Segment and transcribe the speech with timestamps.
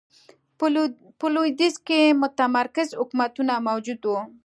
[1.19, 4.11] په لوېدیځ کې متمرکز حکومتونه موجود و.